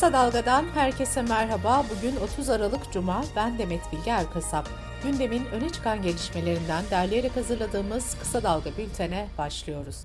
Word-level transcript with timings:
Kısa 0.00 0.12
Dalga'dan 0.12 0.64
herkese 0.74 1.22
merhaba. 1.22 1.84
Bugün 1.96 2.16
30 2.16 2.50
Aralık 2.50 2.92
Cuma. 2.92 3.24
Ben 3.36 3.58
Demet 3.58 3.80
Bilge 3.92 4.10
Erkasap. 4.10 4.68
Gündemin 5.02 5.44
öne 5.44 5.70
çıkan 5.70 6.02
gelişmelerinden 6.02 6.84
derleyerek 6.90 7.36
hazırladığımız 7.36 8.16
Kısa 8.18 8.42
Dalga 8.42 8.70
bültene 8.78 9.26
başlıyoruz. 9.38 10.04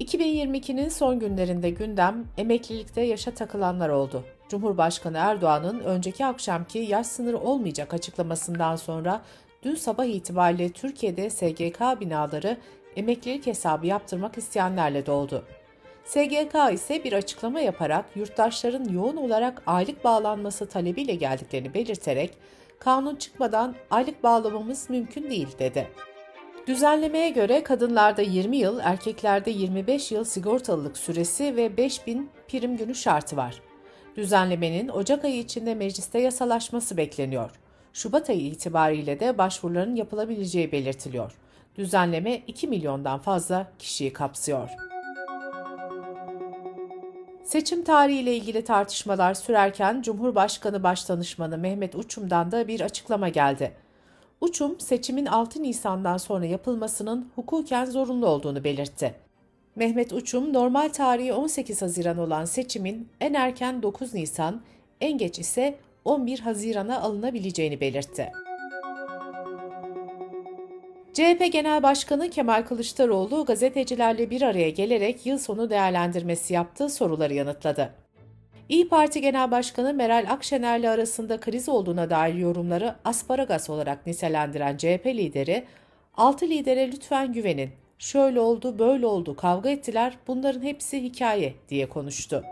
2022'nin 0.00 0.88
son 0.88 1.18
günlerinde 1.18 1.70
gündem 1.70 2.24
emeklilikte 2.38 3.00
yaşa 3.00 3.30
takılanlar 3.30 3.88
oldu. 3.88 4.24
Cumhurbaşkanı 4.48 5.18
Erdoğan'ın 5.18 5.80
önceki 5.80 6.26
akşamki 6.26 6.78
yaş 6.78 7.06
sınırı 7.06 7.38
olmayacak 7.38 7.94
açıklamasından 7.94 8.76
sonra 8.76 9.22
dün 9.62 9.74
sabah 9.74 10.04
itibariyle 10.04 10.68
Türkiye'de 10.68 11.30
SGK 11.30 12.00
binaları 12.00 12.56
emeklilik 12.96 13.46
hesabı 13.46 13.86
yaptırmak 13.86 14.38
isteyenlerle 14.38 15.06
doldu. 15.06 15.44
SGK 16.04 16.72
ise 16.72 17.04
bir 17.04 17.12
açıklama 17.12 17.60
yaparak 17.60 18.04
yurttaşların 18.16 18.84
yoğun 18.84 19.16
olarak 19.16 19.62
aylık 19.66 20.04
bağlanması 20.04 20.68
talebiyle 20.68 21.14
geldiklerini 21.14 21.74
belirterek 21.74 22.30
kanun 22.78 23.16
çıkmadan 23.16 23.74
aylık 23.90 24.22
bağlamamız 24.22 24.90
mümkün 24.90 25.30
değil 25.30 25.48
dedi. 25.58 25.88
Düzenlemeye 26.66 27.30
göre 27.30 27.62
kadınlarda 27.62 28.22
20 28.22 28.56
yıl, 28.56 28.78
erkeklerde 28.82 29.50
25 29.50 30.12
yıl 30.12 30.24
sigortalılık 30.24 30.96
süresi 30.96 31.56
ve 31.56 31.76
5000 31.76 32.30
prim 32.48 32.76
günü 32.76 32.94
şartı 32.94 33.36
var. 33.36 33.62
Düzenlemenin 34.16 34.88
Ocak 34.88 35.24
ayı 35.24 35.38
içinde 35.38 35.74
mecliste 35.74 36.18
yasalaşması 36.18 36.96
bekleniyor. 36.96 37.50
Şubat 37.92 38.30
ayı 38.30 38.40
itibariyle 38.40 39.20
de 39.20 39.38
başvuruların 39.38 39.94
yapılabileceği 39.94 40.72
belirtiliyor. 40.72 41.32
Düzenleme 41.78 42.42
2 42.46 42.68
milyondan 42.68 43.18
fazla 43.18 43.72
kişiyi 43.78 44.12
kapsıyor. 44.12 44.91
Seçim 47.52 47.84
tarihiyle 47.84 48.36
ilgili 48.36 48.64
tartışmalar 48.64 49.34
sürerken 49.34 50.02
Cumhurbaşkanı 50.02 50.82
Başdanışmanı 50.82 51.58
Mehmet 51.58 51.94
Uçum'dan 51.94 52.52
da 52.52 52.68
bir 52.68 52.80
açıklama 52.80 53.28
geldi. 53.28 53.72
Uçum, 54.40 54.80
seçimin 54.80 55.26
6 55.26 55.62
Nisan'dan 55.62 56.16
sonra 56.16 56.46
yapılmasının 56.46 57.30
hukuken 57.34 57.84
zorunlu 57.84 58.26
olduğunu 58.26 58.64
belirtti. 58.64 59.14
Mehmet 59.76 60.12
Uçum, 60.12 60.52
normal 60.52 60.88
tarihi 60.88 61.32
18 61.32 61.82
Haziran 61.82 62.18
olan 62.18 62.44
seçimin 62.44 63.08
en 63.20 63.34
erken 63.34 63.82
9 63.82 64.14
Nisan, 64.14 64.62
en 65.00 65.18
geç 65.18 65.38
ise 65.38 65.78
11 66.04 66.38
Haziran'a 66.38 67.00
alınabileceğini 67.00 67.80
belirtti. 67.80 68.32
CHP 71.12 71.52
Genel 71.52 71.82
Başkanı 71.82 72.30
Kemal 72.30 72.62
Kılıçdaroğlu 72.62 73.44
gazetecilerle 73.44 74.30
bir 74.30 74.42
araya 74.42 74.70
gelerek 74.70 75.26
yıl 75.26 75.38
sonu 75.38 75.70
değerlendirmesi 75.70 76.54
yaptı, 76.54 76.88
soruları 76.88 77.34
yanıtladı. 77.34 77.94
İyi 78.68 78.88
Parti 78.88 79.20
Genel 79.20 79.50
Başkanı 79.50 79.94
Meral 79.94 80.26
Akşener'le 80.30 80.84
arasında 80.84 81.40
kriz 81.40 81.68
olduğuna 81.68 82.10
dair 82.10 82.34
yorumları 82.34 82.94
asparagas 83.04 83.70
olarak 83.70 84.06
nitelendiren 84.06 84.76
CHP 84.76 85.06
lideri, 85.06 85.64
altı 86.16 86.46
lidere 86.48 86.92
lütfen 86.92 87.32
güvenin, 87.32 87.70
şöyle 87.98 88.40
oldu, 88.40 88.78
böyle 88.78 89.06
oldu, 89.06 89.36
kavga 89.36 89.70
ettiler, 89.70 90.18
bunların 90.26 90.62
hepsi 90.62 91.02
hikaye 91.02 91.54
diye 91.68 91.88
konuştu. 91.88 92.42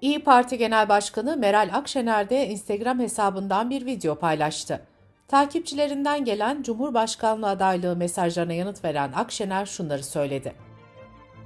İyi 0.00 0.18
Parti 0.18 0.58
Genel 0.58 0.88
Başkanı 0.88 1.36
Meral 1.36 1.70
Akşener 1.72 2.30
de 2.30 2.48
Instagram 2.48 3.00
hesabından 3.00 3.70
bir 3.70 3.86
video 3.86 4.14
paylaştı. 4.14 4.91
Takipçilerinden 5.32 6.24
gelen 6.24 6.62
Cumhurbaşkanlığı 6.62 7.48
adaylığı 7.48 7.96
mesajlarına 7.96 8.52
yanıt 8.52 8.84
veren 8.84 9.12
Akşener 9.12 9.66
şunları 9.66 10.02
söyledi. 10.02 10.52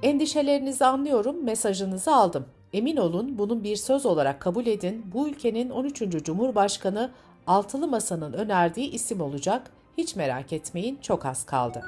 Endişelerinizi 0.03 0.85
anlıyorum, 0.85 1.43
mesajınızı 1.43 2.15
aldım. 2.15 2.45
Emin 2.73 2.97
olun 2.97 3.37
bunun 3.37 3.63
bir 3.63 3.75
söz 3.75 4.05
olarak 4.05 4.39
kabul 4.39 4.65
edin. 4.65 5.05
Bu 5.13 5.27
ülkenin 5.27 5.69
13. 5.69 5.99
Cumhurbaşkanı 6.23 7.11
Altılı 7.47 7.87
Masa'nın 7.87 8.33
önerdiği 8.33 8.91
isim 8.91 9.21
olacak. 9.21 9.71
Hiç 9.97 10.15
merak 10.15 10.53
etmeyin, 10.53 10.99
çok 11.01 11.25
az 11.25 11.45
kaldı. 11.45 11.83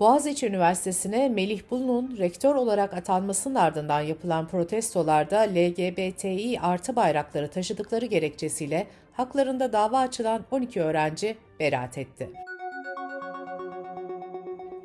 Boğaziçi 0.00 0.46
Üniversitesi'ne 0.46 1.28
Melih 1.28 1.60
Bulu'nun 1.70 2.16
rektör 2.18 2.54
olarak 2.54 2.94
atanmasının 2.94 3.54
ardından 3.54 4.00
yapılan 4.00 4.48
protestolarda 4.48 5.38
LGBTİ 5.38 6.60
artı 6.60 6.96
bayrakları 6.96 7.48
taşıdıkları 7.48 8.06
gerekçesiyle 8.06 8.86
haklarında 9.16 9.72
dava 9.72 9.98
açılan 9.98 10.44
12 10.50 10.82
öğrenci 10.82 11.36
beraat 11.60 11.98
etti. 11.98 12.30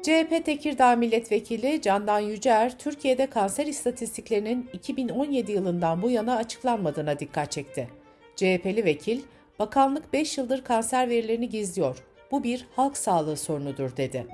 CHP 0.01 0.45
Tekirdağ 0.45 0.95
Milletvekili 0.95 1.81
Candan 1.81 2.19
Yücer, 2.19 2.77
Türkiye'de 2.77 3.27
kanser 3.27 3.67
istatistiklerinin 3.67 4.69
2017 4.73 5.51
yılından 5.51 6.01
bu 6.01 6.09
yana 6.09 6.35
açıklanmadığına 6.35 7.19
dikkat 7.19 7.51
çekti. 7.51 7.89
CHP'li 8.35 8.85
vekil, 8.85 9.21
bakanlık 9.59 10.13
5 10.13 10.37
yıldır 10.37 10.63
kanser 10.63 11.09
verilerini 11.09 11.49
gizliyor. 11.49 12.03
Bu 12.31 12.43
bir 12.43 12.67
halk 12.75 12.97
sağlığı 12.97 13.37
sorunudur 13.37 13.97
dedi. 13.97 14.27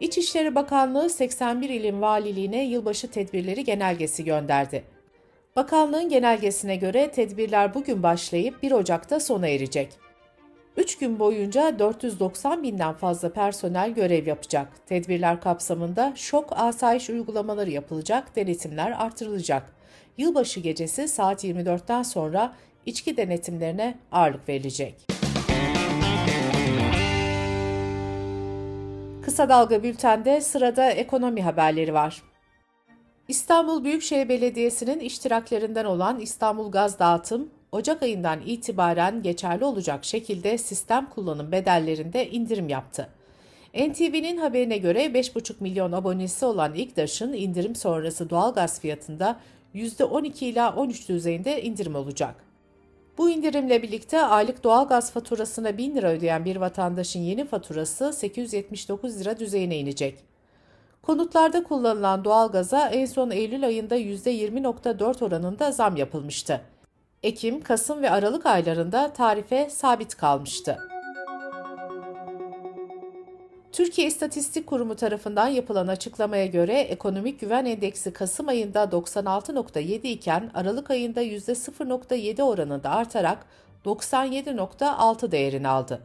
İçişleri 0.00 0.54
Bakanlığı 0.54 1.10
81 1.10 1.68
ilin 1.68 2.00
valiliğine 2.00 2.64
yılbaşı 2.64 3.10
tedbirleri 3.10 3.64
genelgesi 3.64 4.24
gönderdi. 4.24 4.97
Bakanlığın 5.56 6.08
genelgesine 6.08 6.76
göre 6.76 7.10
tedbirler 7.10 7.74
bugün 7.74 8.02
başlayıp 8.02 8.62
1 8.62 8.72
Ocak'ta 8.72 9.20
sona 9.20 9.48
erecek. 9.48 9.92
3 10.76 10.98
gün 10.98 11.18
boyunca 11.18 11.78
490 11.78 12.62
binden 12.62 12.94
fazla 12.94 13.32
personel 13.32 13.90
görev 13.90 14.26
yapacak. 14.26 14.86
Tedbirler 14.86 15.40
kapsamında 15.40 16.12
şok 16.16 16.52
asayiş 16.52 17.10
uygulamaları 17.10 17.70
yapılacak, 17.70 18.36
denetimler 18.36 18.94
artırılacak. 18.98 19.72
Yılbaşı 20.18 20.60
gecesi 20.60 21.08
saat 21.08 21.44
24'ten 21.44 22.02
sonra 22.02 22.56
içki 22.86 23.16
denetimlerine 23.16 23.98
ağırlık 24.12 24.48
verilecek. 24.48 24.94
Kısa 29.24 29.48
Dalga 29.48 29.82
Bülten'de 29.82 30.40
sırada 30.40 30.90
ekonomi 30.90 31.42
haberleri 31.42 31.94
var. 31.94 32.22
İstanbul 33.28 33.84
Büyükşehir 33.84 34.28
Belediyesi'nin 34.28 35.00
iştiraklerinden 35.00 35.84
olan 35.84 36.20
İstanbul 36.20 36.70
Gaz 36.70 36.98
Dağıtım, 36.98 37.50
Ocak 37.72 38.02
ayından 38.02 38.40
itibaren 38.46 39.22
geçerli 39.22 39.64
olacak 39.64 40.04
şekilde 40.04 40.58
sistem 40.58 41.10
kullanım 41.10 41.52
bedellerinde 41.52 42.30
indirim 42.30 42.68
yaptı. 42.68 43.08
NTV'nin 43.74 44.36
haberine 44.36 44.78
göre 44.78 45.04
5,5 45.04 45.54
milyon 45.60 45.92
abonesi 45.92 46.44
olan 46.44 46.74
İktaş'ın 46.74 47.32
indirim 47.32 47.74
sonrası 47.74 48.30
doğalgaz 48.30 48.80
fiyatında 48.80 49.40
%12 49.74 50.44
ila 50.44 50.74
13 50.76 51.08
düzeyinde 51.08 51.62
indirim 51.62 51.94
olacak. 51.94 52.34
Bu 53.18 53.30
indirimle 53.30 53.82
birlikte 53.82 54.22
aylık 54.22 54.64
doğalgaz 54.64 55.12
faturasına 55.12 55.78
1000 55.78 55.94
lira 55.94 56.10
ödeyen 56.10 56.44
bir 56.44 56.56
vatandaşın 56.56 57.20
yeni 57.20 57.44
faturası 57.44 58.12
879 58.12 59.20
lira 59.20 59.38
düzeyine 59.38 59.78
inecek. 59.78 60.37
Konutlarda 61.02 61.62
kullanılan 61.64 62.24
doğalgaza 62.24 62.88
en 62.88 63.06
son 63.06 63.30
Eylül 63.30 63.66
ayında 63.66 63.96
%20.4 63.96 65.24
oranında 65.24 65.72
zam 65.72 65.96
yapılmıştı. 65.96 66.60
Ekim, 67.22 67.60
Kasım 67.60 68.02
ve 68.02 68.10
Aralık 68.10 68.46
aylarında 68.46 69.12
tarife 69.12 69.70
sabit 69.70 70.14
kalmıştı. 70.14 70.78
Türkiye 73.72 74.06
İstatistik 74.06 74.66
Kurumu 74.66 74.96
tarafından 74.96 75.48
yapılan 75.48 75.86
açıklamaya 75.86 76.46
göre 76.46 76.80
ekonomik 76.80 77.40
güven 77.40 77.64
endeksi 77.64 78.12
Kasım 78.12 78.48
ayında 78.48 78.84
96.7 78.84 80.06
iken 80.06 80.50
Aralık 80.54 80.90
ayında 80.90 81.22
%0.7 81.22 82.42
oranında 82.42 82.90
artarak 82.90 83.46
97.6 83.84 85.30
değerini 85.30 85.68
aldı. 85.68 86.02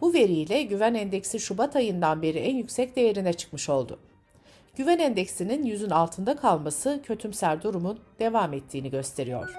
Bu 0.00 0.14
veriyle 0.14 0.62
güven 0.62 0.94
endeksi 0.94 1.40
Şubat 1.40 1.76
ayından 1.76 2.22
beri 2.22 2.38
en 2.38 2.56
yüksek 2.56 2.96
değerine 2.96 3.32
çıkmış 3.32 3.68
oldu. 3.68 3.98
Güven 4.78 4.98
endeksinin 4.98 5.64
yüzün 5.64 5.90
altında 5.90 6.36
kalması 6.36 7.00
kötümser 7.02 7.62
durumun 7.62 7.98
devam 8.18 8.52
ettiğini 8.52 8.90
gösteriyor. 8.90 9.54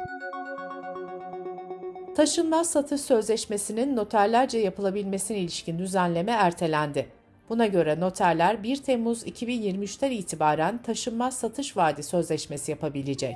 Taşınmaz 2.16 2.70
satış 2.70 3.02
sözleşmesinin 3.02 3.96
noterlerce 3.96 4.58
yapılabilmesine 4.58 5.38
ilişkin 5.38 5.80
düzenleme 5.80 6.32
ertelendi. 6.32 7.10
Buna 7.50 7.66
göre 7.66 8.00
noterler 8.00 8.64
1 8.64 8.78
Temmuz 8.78 9.24
2023'ten 9.24 10.12
itibaren 10.12 10.82
taşınmaz 10.82 11.38
satış 11.38 11.78
vaadi 11.78 12.04
sözleşmesi 12.04 12.72
yapabilecek. 12.72 13.36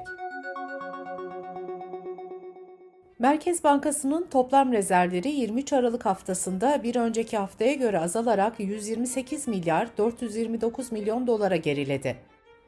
Merkez 3.23 3.63
Bankası'nın 3.63 4.27
toplam 4.31 4.73
rezervleri 4.73 5.29
23 5.31 5.73
Aralık 5.73 6.05
haftasında 6.05 6.83
bir 6.83 6.95
önceki 6.95 7.37
haftaya 7.37 7.73
göre 7.73 7.99
azalarak 7.99 8.59
128 8.59 9.47
milyar 9.47 9.87
429 9.97 10.91
milyon 10.91 11.27
dolara 11.27 11.55
geriledi. 11.55 12.15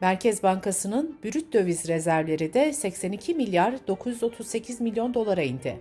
Merkez 0.01 0.43
Bankası'nın 0.43 1.17
brüt 1.23 1.53
döviz 1.53 1.87
rezervleri 1.87 2.53
de 2.53 2.73
82 2.73 3.35
milyar 3.35 3.73
938 3.87 4.81
milyon 4.81 5.13
dolara 5.13 5.41
indi. 5.41 5.79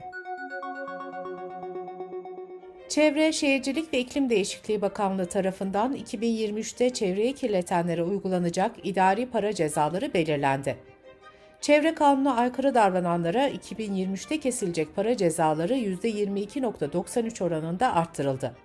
Çevre, 2.89 3.33
Şehircilik 3.33 3.93
ve 3.93 3.99
İklim 3.99 4.31
Değişikliği 4.31 4.83
Bakanlığı 4.83 5.27
tarafından 5.27 5.97
2023'te 5.97 6.91
çevreyi 6.91 7.35
kirletenlere 7.35 8.03
uygulanacak 8.03 8.73
idari 8.83 9.27
para 9.27 9.53
cezaları 9.53 10.15
belirlendi. 10.15 10.94
Çevre 11.65 11.95
kanunu 11.95 12.39
aykırı 12.39 12.75
davrananlara 12.75 13.49
2023'te 13.49 14.41
kesilecek 14.41 14.97
para 14.97 15.17
cezaları 15.17 15.75
%22.93 15.75 17.45
oranında 17.45 17.95
arttırıldı. 17.95 18.57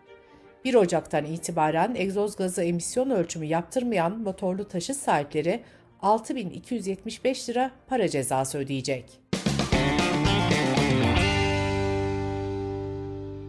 1 0.65 0.73
Ocak'tan 0.73 1.25
itibaren 1.25 1.95
egzoz 1.95 2.35
gazı 2.35 2.63
emisyon 2.63 3.09
ölçümü 3.09 3.45
yaptırmayan 3.45 4.19
motorlu 4.19 4.67
taşıt 4.67 4.97
sahipleri 4.97 5.59
6275 6.01 7.49
lira 7.49 7.71
para 7.87 8.09
cezası 8.09 8.57
ödeyecek. 8.57 9.19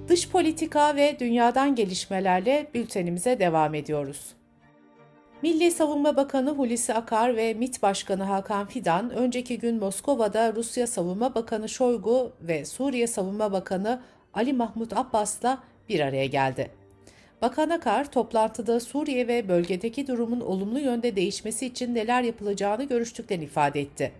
Dış 0.09 0.29
politika 0.29 0.97
ve 0.97 1.17
dünyadan 1.21 1.75
gelişmelerle 1.75 2.67
bültenimize 2.75 3.39
devam 3.39 3.75
ediyoruz. 3.75 4.40
Milli 5.43 5.71
Savunma 5.71 6.17
Bakanı 6.17 6.51
Hulusi 6.51 6.95
Akar 6.95 7.37
ve 7.37 7.55
MİT 7.55 7.83
Başkanı 7.83 8.23
Hakan 8.23 8.67
Fidan 8.67 9.11
önceki 9.11 9.59
gün 9.59 9.77
Moskova'da 9.77 10.55
Rusya 10.55 10.87
Savunma 10.87 11.35
Bakanı 11.35 11.69
Şoygu 11.69 12.33
ve 12.41 12.65
Suriye 12.65 13.07
Savunma 13.07 13.53
Bakanı 13.53 14.01
Ali 14.35 14.53
Mahmut 14.53 14.97
Abbas'la 14.97 15.59
bir 15.89 16.01
araya 16.01 16.27
geldi. 16.27 16.71
Bakan 17.43 17.71
Akar 17.71 18.13
toplantıda 18.13 18.81
Suriye 18.81 19.29
ve 19.29 19.49
bölgedeki 19.49 20.07
durumun 20.07 20.41
olumlu 20.41 20.79
yönde 20.79 21.17
değişmesi 21.17 21.67
için 21.67 21.95
neler 21.95 22.23
yapılacağını 22.23 22.85
görüştüklerini 22.85 23.45
ifade 23.45 23.81
etti. 23.81 24.13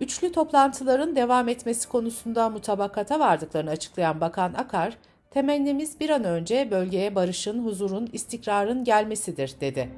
Üçlü 0.00 0.32
toplantıların 0.32 1.16
devam 1.16 1.48
etmesi 1.48 1.88
konusunda 1.88 2.48
mutabakata 2.50 3.20
vardıklarını 3.20 3.70
açıklayan 3.70 4.20
Bakan 4.20 4.54
Akar, 4.54 4.96
temennimiz 5.30 6.00
bir 6.00 6.10
an 6.10 6.24
önce 6.24 6.70
bölgeye 6.70 7.14
barışın, 7.14 7.64
huzurun, 7.64 8.08
istikrarın 8.12 8.84
gelmesidir, 8.84 9.54
dedi. 9.60 9.88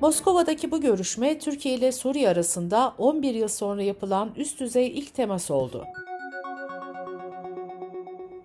Moskova'daki 0.00 0.70
bu 0.70 0.80
görüşme 0.80 1.38
Türkiye 1.38 1.74
ile 1.74 1.92
Suriye 1.92 2.28
arasında 2.28 2.94
11 2.98 3.34
yıl 3.34 3.48
sonra 3.48 3.82
yapılan 3.82 4.30
üst 4.36 4.60
düzey 4.60 4.88
ilk 4.88 5.14
temas 5.14 5.50
oldu. 5.50 5.84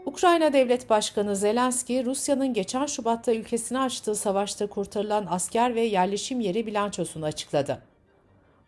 Ukrayna 0.06 0.54
Devlet 0.54 0.90
Başkanı 0.90 1.36
Zelenski, 1.36 2.06
Rusya'nın 2.06 2.54
geçen 2.54 2.86
Şubat'ta 2.86 3.34
ülkesine 3.34 3.80
açtığı 3.80 4.16
savaşta 4.16 4.68
kurtarılan 4.68 5.28
asker 5.30 5.76
ve 5.76 5.82
yerleşim 5.82 6.40
yeri 6.40 6.66
bilançosunu 6.68 7.26
açıkladı. 7.26 7.82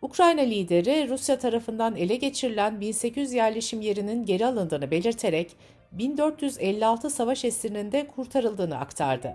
Ukrayna 0.02 0.40
lideri 0.40 1.08
Rusya 1.08 1.38
tarafından 1.38 1.96
ele 1.96 2.16
geçirilen 2.16 2.80
1800 2.80 3.32
yerleşim 3.32 3.80
yerinin 3.80 4.26
geri 4.26 4.46
alındığını 4.46 4.90
belirterek 4.90 5.56
1456 5.92 7.10
savaş 7.10 7.44
esirinin 7.44 7.92
de 7.92 8.06
kurtarıldığını 8.06 8.78
aktardı. 8.78 9.34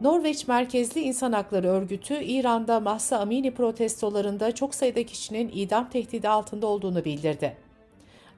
Norveç 0.00 0.48
merkezli 0.48 1.00
İnsan 1.00 1.32
Hakları 1.32 1.68
Örgütü, 1.68 2.14
İran'da 2.14 2.80
Mahsa 2.80 3.18
Amini 3.18 3.54
protestolarında 3.54 4.54
çok 4.54 4.74
sayıda 4.74 5.02
kişinin 5.02 5.50
idam 5.54 5.90
tehdidi 5.90 6.28
altında 6.28 6.66
olduğunu 6.66 7.04
bildirdi. 7.04 7.56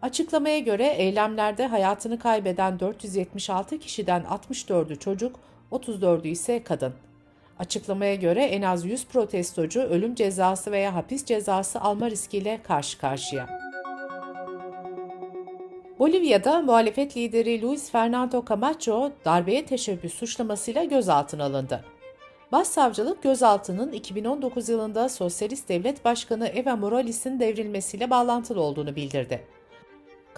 Açıklamaya 0.02 0.58
göre 0.58 0.86
eylemlerde 0.86 1.66
hayatını 1.66 2.18
kaybeden 2.18 2.80
476 2.80 3.78
kişiden 3.78 4.22
64'ü 4.22 4.98
çocuk, 4.98 5.40
34'ü 5.72 6.28
ise 6.28 6.62
kadın. 6.62 6.92
Açıklamaya 7.58 8.14
göre 8.14 8.44
en 8.44 8.62
az 8.62 8.84
100 8.84 9.06
protestocu 9.06 9.80
ölüm 9.80 10.14
cezası 10.14 10.72
veya 10.72 10.94
hapis 10.94 11.24
cezası 11.24 11.80
alma 11.80 12.10
riskiyle 12.10 12.60
karşı 12.62 12.98
karşıya. 12.98 13.61
Bolivya'da 16.02 16.62
muhalefet 16.62 17.16
lideri 17.16 17.62
Luis 17.62 17.90
Fernando 17.90 18.44
Camacho 18.48 19.12
darbeye 19.24 19.66
teşebbüs 19.66 20.14
suçlamasıyla 20.14 20.84
gözaltına 20.84 21.44
alındı. 21.44 21.84
Başsavcılık 22.52 23.22
gözaltının 23.22 23.92
2019 23.92 24.68
yılında 24.68 25.08
Sosyalist 25.08 25.68
Devlet 25.68 26.04
Başkanı 26.04 26.46
Eva 26.46 26.76
Morales'in 26.76 27.40
devrilmesiyle 27.40 28.10
bağlantılı 28.10 28.60
olduğunu 28.60 28.96
bildirdi. 28.96 29.44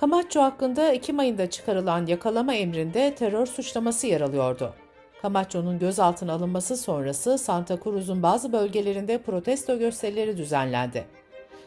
Camacho 0.00 0.42
hakkında 0.42 0.92
Ekim 0.92 1.18
ayında 1.18 1.50
çıkarılan 1.50 2.06
yakalama 2.06 2.54
emrinde 2.54 3.14
terör 3.14 3.46
suçlaması 3.46 4.06
yer 4.06 4.20
alıyordu. 4.20 4.74
Camacho'nun 5.22 5.78
gözaltına 5.78 6.32
alınması 6.32 6.76
sonrası 6.76 7.38
Santa 7.38 7.78
Cruz'un 7.84 8.22
bazı 8.22 8.52
bölgelerinde 8.52 9.18
protesto 9.18 9.78
gösterileri 9.78 10.36
düzenlendi 10.36 11.04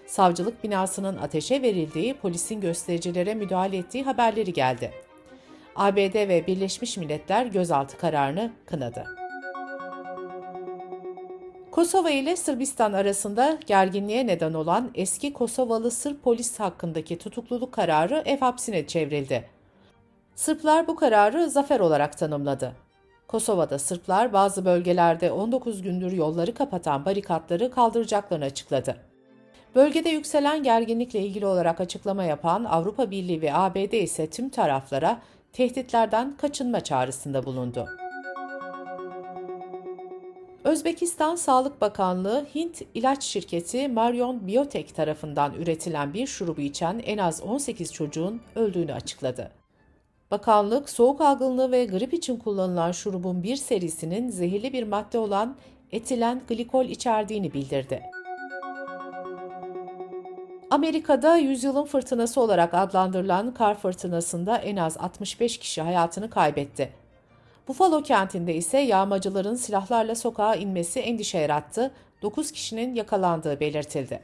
savcılık 0.08 0.64
binasının 0.64 1.18
ateşe 1.18 1.62
verildiği, 1.62 2.14
polisin 2.14 2.62
göstericilere 2.62 3.34
müdahale 3.36 3.78
ettiği 3.78 4.04
haberleri 4.04 4.54
geldi. 4.54 4.92
ABD 5.76 6.16
ve 6.16 6.48
Birleşmiş 6.48 6.98
Milletler 6.98 7.46
gözaltı 7.46 7.98
kararını 7.98 8.52
kınadı. 8.66 9.06
Kosova 11.72 12.10
ile 12.10 12.36
Sırbistan 12.36 12.94
arasında 12.94 13.58
gerginliğe 13.66 14.28
neden 14.28 14.54
olan 14.54 14.92
eski 14.96 15.34
Kosovalı 15.34 15.92
Sırp 15.92 16.24
polis 16.24 16.60
hakkındaki 16.60 17.18
tutukluluk 17.18 17.72
kararı 17.72 18.24
ev 18.26 18.40
hapsine 18.40 18.88
çevrildi. 18.88 19.50
Sırplar 20.36 20.88
bu 20.88 20.96
kararı 20.96 21.50
zafer 21.50 21.80
olarak 21.80 22.18
tanımladı. 22.18 22.74
Kosova'da 23.28 23.80
Sırplar 23.80 24.34
bazı 24.34 24.66
bölgelerde 24.66 25.32
19 25.32 25.82
gündür 25.82 26.12
yolları 26.12 26.54
kapatan 26.54 27.06
barikatları 27.06 27.72
kaldıracaklarını 27.72 28.46
açıkladı. 28.46 28.98
Bölgede 29.78 30.10
yükselen 30.10 30.64
gerginlikle 30.64 31.20
ilgili 31.20 31.46
olarak 31.46 31.82
açıklama 31.82 32.24
yapan 32.24 32.64
Avrupa 32.64 33.12
Birliği 33.12 33.42
ve 33.42 33.54
ABD 33.54 33.94
ise 33.94 34.30
tüm 34.30 34.50
taraflara 34.50 35.22
tehditlerden 35.54 36.38
kaçınma 36.38 36.84
çağrısında 36.84 37.46
bulundu. 37.46 37.88
Özbekistan 40.64 41.36
Sağlık 41.36 41.82
Bakanlığı, 41.82 42.46
Hint 42.56 42.82
ilaç 42.94 43.24
şirketi 43.24 43.88
Marion 43.88 44.48
Biotech 44.48 44.94
tarafından 44.94 45.54
üretilen 45.54 46.14
bir 46.14 46.28
şurubu 46.28 46.62
içen 46.62 47.02
en 47.06 47.18
az 47.18 47.42
18 47.42 47.94
çocuğun 47.94 48.42
öldüğünü 48.56 48.94
açıkladı. 48.94 49.52
Bakanlık, 50.32 50.90
soğuk 50.90 51.22
algınlığı 51.22 51.72
ve 51.72 51.86
grip 51.86 52.14
için 52.14 52.38
kullanılan 52.38 52.92
şurubun 52.92 53.44
bir 53.44 53.56
serisinin 53.56 54.30
zehirli 54.30 54.74
bir 54.74 54.84
madde 54.84 55.18
olan 55.18 55.56
etilen 55.92 56.42
glikol 56.50 56.86
içerdiğini 56.86 57.54
bildirdi. 57.54 58.17
Amerika'da 60.72 61.38
yüzyılın 61.38 61.86
fırtınası 61.86 62.42
olarak 62.42 62.74
adlandırılan 62.74 63.54
kar 63.54 63.76
fırtınasında 63.76 64.58
en 64.58 64.76
az 64.76 64.98
65 64.98 65.58
kişi 65.58 65.82
hayatını 65.82 66.30
kaybetti. 66.30 66.90
Buffalo 67.68 68.04
kentinde 68.04 68.56
ise 68.56 68.78
yağmacıların 68.78 69.56
silahlarla 69.56 70.16
sokağa 70.16 70.56
inmesi 70.56 71.00
endişe 71.00 71.38
yarattı, 71.38 71.92
9 72.22 72.52
kişinin 72.52 72.96
yakalandığı 72.96 73.60
belirtildi. 73.60 74.20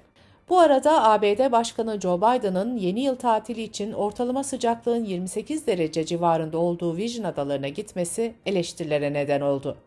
Bu 0.50 0.60
arada 0.60 1.04
ABD 1.04 1.52
Başkanı 1.52 2.02
Joe 2.02 2.18
Biden'ın 2.18 2.78
yeni 2.78 3.02
yıl 3.02 3.16
tatili 3.16 3.62
için 3.62 3.94
ortalama 3.94 4.44
sıcaklığın 4.44 5.04
28 5.04 5.68
derece 5.68 6.06
civarında 6.06 6.58
olduğu 6.58 6.98
Virgin 6.98 7.24
Adalarına 7.24 7.68
gitmesi 7.68 8.34
eleştirilere 8.46 9.14
neden 9.14 9.42
oldu. 9.42 9.78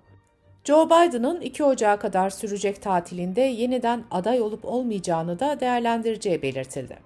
Joe 0.67 0.87
Biden'ın 0.87 1.41
2 1.41 1.65
Ocağı 1.65 1.99
kadar 1.99 2.31
sürecek 2.31 2.83
tatilinde 2.83 3.41
yeniden 3.41 4.05
aday 4.11 4.41
olup 4.41 4.65
olmayacağını 4.65 5.41
da 5.41 5.61
değerlendireceği 5.61 6.43
belirtildi. 6.43 6.99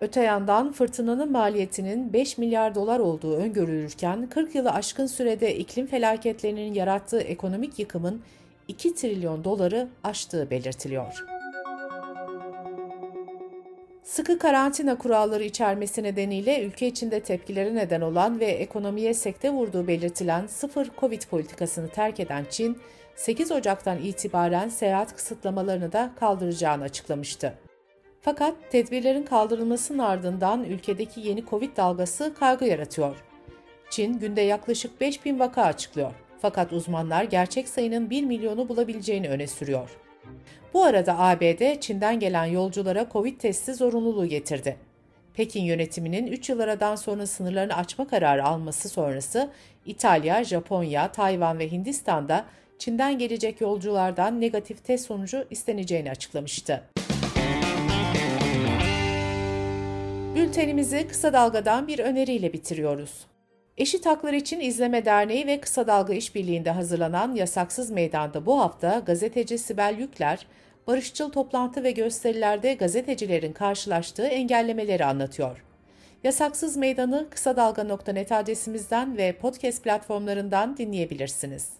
Öte 0.00 0.22
yandan 0.22 0.72
fırtınanın 0.72 1.32
maliyetinin 1.32 2.12
5 2.12 2.38
milyar 2.38 2.74
dolar 2.74 3.00
olduğu 3.00 3.36
öngörülürken 3.36 4.28
40 4.28 4.54
yılı 4.54 4.70
aşkın 4.70 5.06
sürede 5.06 5.56
iklim 5.56 5.86
felaketlerinin 5.86 6.74
yarattığı 6.74 7.20
ekonomik 7.20 7.78
yıkımın 7.78 8.22
2 8.68 8.94
trilyon 8.94 9.44
doları 9.44 9.88
aştığı 10.04 10.50
belirtiliyor. 10.50 11.33
Sıkı 14.04 14.38
karantina 14.38 14.98
kuralları 14.98 15.44
içermesi 15.44 16.02
nedeniyle 16.02 16.64
ülke 16.64 16.86
içinde 16.86 17.20
tepkilere 17.20 17.74
neden 17.74 18.00
olan 18.00 18.40
ve 18.40 18.44
ekonomiye 18.46 19.14
sekte 19.14 19.50
vurduğu 19.50 19.88
belirtilen 19.88 20.46
sıfır 20.46 20.90
Covid 20.98 21.22
politikasını 21.22 21.88
terk 21.88 22.20
eden 22.20 22.46
Çin, 22.50 22.78
8 23.16 23.52
Ocak'tan 23.52 23.98
itibaren 23.98 24.68
seyahat 24.68 25.16
kısıtlamalarını 25.16 25.92
da 25.92 26.10
kaldıracağını 26.20 26.84
açıklamıştı. 26.84 27.54
Fakat 28.20 28.54
tedbirlerin 28.70 29.22
kaldırılmasının 29.22 29.98
ardından 29.98 30.64
ülkedeki 30.64 31.20
yeni 31.20 31.46
Covid 31.46 31.76
dalgası 31.76 32.34
kaygı 32.34 32.64
yaratıyor. 32.64 33.16
Çin 33.90 34.18
günde 34.18 34.40
yaklaşık 34.40 35.00
5 35.00 35.24
bin 35.24 35.38
vaka 35.38 35.62
açıklıyor. 35.62 36.12
Fakat 36.42 36.72
uzmanlar 36.72 37.24
gerçek 37.24 37.68
sayının 37.68 38.10
1 38.10 38.24
milyonu 38.24 38.68
bulabileceğini 38.68 39.28
öne 39.28 39.46
sürüyor. 39.46 40.03
Bu 40.74 40.84
arada 40.84 41.18
ABD, 41.18 41.80
Çin'den 41.80 42.20
gelen 42.20 42.44
yolculara 42.44 43.06
Covid 43.12 43.40
testi 43.40 43.74
zorunluluğu 43.74 44.26
getirdi. 44.26 44.76
Pekin 45.34 45.62
yönetiminin 45.62 46.26
3 46.26 46.48
yıl 46.48 46.60
aradan 46.60 46.96
sonra 46.96 47.26
sınırlarını 47.26 47.76
açma 47.76 48.06
kararı 48.06 48.44
alması 48.44 48.88
sonrası 48.88 49.50
İtalya, 49.86 50.44
Japonya, 50.44 51.12
Tayvan 51.12 51.58
ve 51.58 51.72
Hindistan'da 51.72 52.44
Çin'den 52.78 53.18
gelecek 53.18 53.60
yolculardan 53.60 54.40
negatif 54.40 54.84
test 54.84 55.06
sonucu 55.06 55.44
isteneceğini 55.50 56.10
açıklamıştı. 56.10 56.82
Bültenimizi 60.34 61.08
kısa 61.08 61.32
dalgadan 61.32 61.86
bir 61.86 61.98
öneriyle 61.98 62.52
bitiriyoruz. 62.52 63.26
Eşit 63.78 64.06
Haklar 64.06 64.32
İçin 64.32 64.60
İzleme 64.60 65.04
Derneği 65.04 65.46
ve 65.46 65.60
Kısa 65.60 65.86
Dalga 65.86 66.14
İşbirliği'nde 66.14 66.70
hazırlanan 66.70 67.34
Yasaksız 67.34 67.90
Meydan'da 67.90 68.46
bu 68.46 68.60
hafta 68.60 68.98
gazeteci 68.98 69.58
Sibel 69.58 69.96
Yükler, 69.98 70.46
barışçıl 70.86 71.30
toplantı 71.30 71.84
ve 71.84 71.90
gösterilerde 71.90 72.74
gazetecilerin 72.74 73.52
karşılaştığı 73.52 74.26
engellemeleri 74.26 75.04
anlatıyor. 75.04 75.64
Yasaksız 76.24 76.76
Meydanı 76.76 77.26
kısa 77.30 77.56
dalga.net 77.56 78.32
adresimizden 78.32 79.16
ve 79.16 79.32
podcast 79.32 79.84
platformlarından 79.84 80.76
dinleyebilirsiniz. 80.76 81.72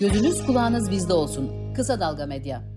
Gözünüz 0.00 0.46
kulağınız 0.46 0.90
bizde 0.90 1.12
olsun. 1.12 1.74
Kısa 1.74 2.00
Dalga 2.00 2.26
Medya. 2.26 2.73